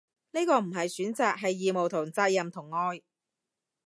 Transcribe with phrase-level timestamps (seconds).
[0.31, 3.03] 呢個唔係選擇，係義務同責任同愛